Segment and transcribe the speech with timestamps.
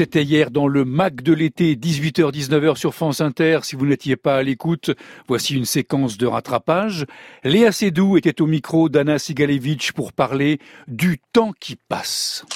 [0.00, 3.58] C'était hier dans le MAC de l'été, 18h-19h sur France Inter.
[3.64, 4.92] Si vous n'étiez pas à l'écoute,
[5.28, 7.04] voici une séquence de rattrapage.
[7.44, 10.58] Léa Seydoux était au micro d'Anna Sigalevitch pour parler
[10.88, 12.46] du temps qui passe.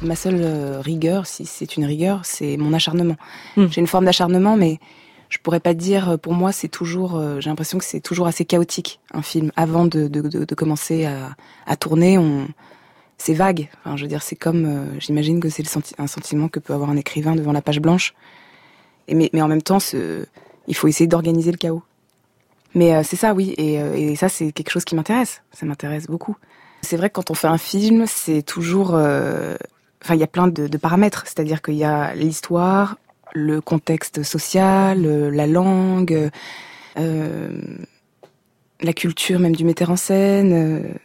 [0.00, 3.16] Ma seule euh, rigueur, si c'est une rigueur, c'est mon acharnement.
[3.56, 3.66] Hmm.
[3.68, 4.78] J'ai une forme d'acharnement, mais
[5.28, 8.28] je pourrais pas dire, euh, pour moi, c'est toujours, euh, j'ai l'impression que c'est toujours
[8.28, 9.50] assez chaotique, un film.
[9.56, 11.34] Avant de, de, de, commencer à,
[11.66, 12.46] à, tourner, on,
[13.18, 13.68] c'est vague.
[13.78, 15.64] Enfin, je veux dire, c'est comme, j'imagine que c'est
[15.98, 18.14] un sentiment que peut avoir un écrivain devant la page blanche.
[19.08, 19.78] Mais, en même temps,
[20.66, 21.82] il faut essayer d'organiser le chaos.
[22.74, 23.54] Mais c'est ça, oui.
[23.56, 25.42] Et, et ça, c'est quelque chose qui m'intéresse.
[25.52, 26.36] Ça m'intéresse beaucoup.
[26.82, 28.96] C'est vrai que quand on fait un film, c'est toujours
[30.04, 31.24] enfin, il y a plein de, paramètres.
[31.26, 32.96] C'est-à-dire qu'il y a l'histoire,
[33.32, 36.30] le contexte social, euh, la langue,
[36.98, 37.48] euh,
[38.80, 40.98] la culture même du metteur en scène.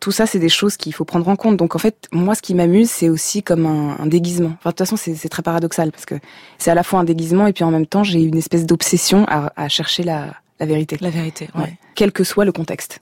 [0.00, 1.56] Tout ça, c'est des choses qu'il faut prendre en compte.
[1.56, 4.52] Donc en fait, moi, ce qui m'amuse, c'est aussi comme un, déguisement.
[4.58, 6.14] Enfin, de toute façon, c'est très paradoxal parce que
[6.58, 9.26] c'est à la fois un déguisement et puis en même temps, j'ai une espèce d'obsession
[9.28, 10.98] à, chercher la, vérité.
[11.00, 11.76] La vérité, ouais.
[11.94, 13.00] Quel que soit le contexte.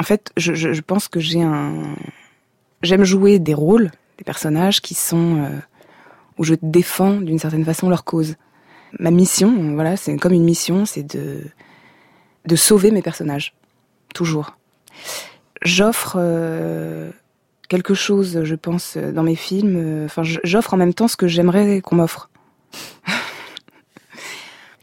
[0.00, 1.82] En fait, je, je pense que j'ai un...
[2.82, 5.48] J'aime jouer des rôles des personnages qui sont euh,
[6.38, 8.36] où je défends d'une certaine façon leur cause.
[9.00, 11.42] Ma mission, voilà, c'est comme une mission, c'est de
[12.48, 13.54] de sauver mes personnages,
[14.14, 14.56] toujours.
[15.62, 17.10] J'offre euh,
[17.68, 19.76] quelque chose, je pense, dans mes films.
[19.76, 22.30] Euh, enfin, j'offre en même temps ce que j'aimerais qu'on m'offre.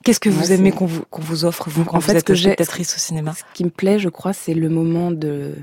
[0.04, 2.96] Qu'est-ce que vous aimez qu'on vous, qu'on vous offre, vous, quand en fait, êtes spectatrice
[2.96, 5.56] au cinéma Ce qui me plaît, je crois, c'est le moment de...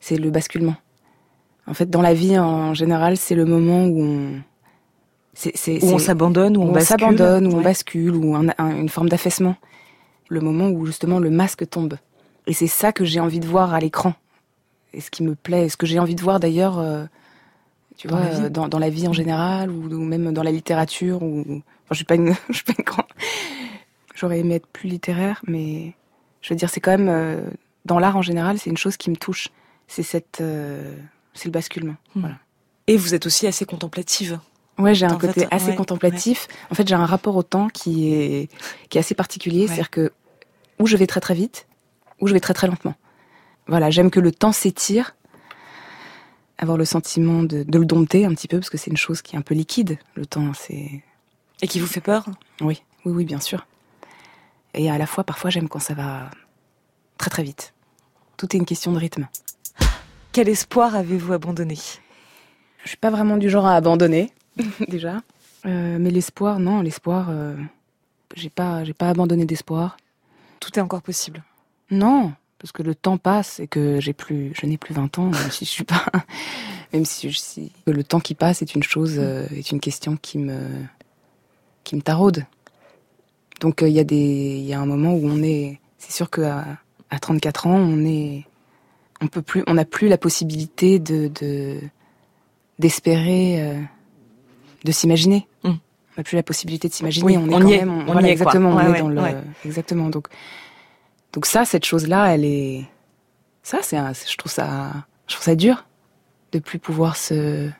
[0.00, 0.74] C'est le basculement.
[1.66, 4.40] En fait, dans la vie en général, c'est le moment où on
[5.34, 9.56] c'est, où on s'abandonne, où, on, bascule, s'abandonne, où on bascule, ou une forme d'affaissement.
[10.28, 11.96] Le moment où justement le masque tombe.
[12.46, 14.14] Et c'est ça que j'ai envie de voir à l'écran.
[14.92, 17.04] Et ce qui me plaît, ce que j'ai envie de voir d'ailleurs, euh,
[17.96, 21.22] tu dans vois, la dans, dans, la vie en général, ou, même dans la littérature.
[21.22, 23.06] Ou, enfin, je suis pas une, je suis pas une grande.
[24.14, 25.94] J'aurais aimé être plus littéraire, mais
[26.42, 27.40] je veux dire, c'est quand même euh,
[27.84, 29.48] dans l'art en général, c'est une chose qui me touche.
[29.86, 30.94] C'est cette euh,
[31.34, 31.96] c'est le basculement.
[32.14, 32.20] Hmm.
[32.20, 32.36] Voilà.
[32.86, 34.38] Et vous êtes aussi assez contemplative.
[34.78, 36.48] Ouais, j'ai un côté assez contemplatif.
[36.70, 38.48] En fait, j'ai un rapport au temps qui est
[38.88, 40.12] qui est assez particulier, c'est-à-dire que
[40.78, 41.66] où je vais très très vite,
[42.20, 42.94] ou je vais très très lentement.
[43.70, 45.14] Voilà, j'aime que le temps s'étire,
[46.58, 49.22] avoir le sentiment de, de, le dompter un petit peu parce que c'est une chose
[49.22, 49.96] qui est un peu liquide.
[50.16, 51.04] Le temps, c'est
[51.62, 52.26] et qui vous fait peur?
[52.60, 53.68] Oui, oui, oui, bien sûr.
[54.74, 56.32] Et à la fois, parfois, j'aime quand ça va
[57.16, 57.72] très très vite.
[58.36, 59.28] Tout est une question de rythme.
[60.32, 61.78] Quel espoir avez-vous abandonné?
[62.82, 64.32] Je suis pas vraiment du genre à abandonner,
[64.88, 65.22] déjà.
[65.64, 67.54] Euh, mais l'espoir, non, l'espoir, euh,
[68.34, 69.96] j'ai pas, j'ai pas abandonné d'espoir.
[70.58, 71.44] Tout est encore possible.
[71.92, 75.30] Non, parce que le temps passe et que j'ai plus, je n'ai plus 20 ans,
[75.30, 76.04] même si je suis pas,
[76.92, 80.38] même si, je, le temps qui passe est une chose, euh, est une question qui
[80.38, 80.60] me,
[81.84, 82.44] qui me taraude.
[83.60, 86.30] Donc il y a des, il y a un moment où on est, c'est sûr
[86.30, 86.66] qu'à
[87.10, 88.44] à 34 ans, on est,
[89.20, 91.80] on peut plus, on n'a plus la possibilité de
[92.78, 93.80] d'espérer, euh,
[94.84, 95.46] de s'imaginer.
[95.64, 95.68] Mm.
[95.68, 95.74] On
[96.16, 97.36] n'a plus la possibilité de s'imaginer.
[97.36, 99.20] on, est quand même, on, voilà, exactement, on est dans le,
[99.64, 100.08] exactement.
[100.08, 100.28] Donc,
[101.32, 102.84] donc ça, cette chose-là, elle est,
[103.62, 104.92] ça, c'est, je trouve ça,
[105.26, 105.84] je trouve ça dur
[106.52, 107.70] de plus pouvoir se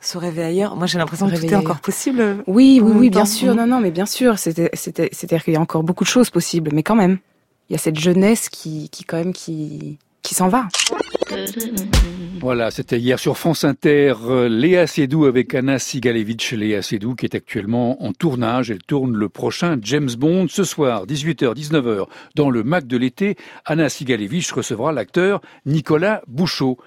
[0.00, 0.76] se rêver ailleurs.
[0.76, 2.44] Moi, j'ai l'impression que tout est encore possible.
[2.46, 3.54] Oui, oui, oui, bien sûr.
[3.54, 4.38] Non, non, mais bien sûr.
[4.38, 7.18] C'était, c'était, c'est-à-dire qu'il y a encore beaucoup de choses possibles, mais quand même,
[7.68, 10.68] il y a cette jeunesse qui, qui quand même, qui, qui s'en va.
[12.40, 16.52] Voilà, c'était hier sur France Inter, euh, Léa Seydoux avec Anna Sigalevitch.
[16.52, 18.70] Léa Seydoux qui est actuellement en tournage.
[18.70, 22.06] Elle tourne le prochain James Bond ce soir, 18h, 19h,
[22.36, 23.36] dans le Mac de l'été.
[23.64, 26.78] Anna Sigalevitch recevra l'acteur Nicolas Bouchot.